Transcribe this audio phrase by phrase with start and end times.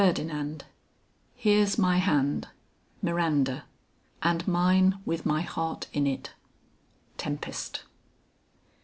[1.35, 2.47] _Here's my hand.
[3.03, 3.19] Mir.
[3.19, 6.31] And mine with my heart in it."
[7.19, 7.83] TEMPEST.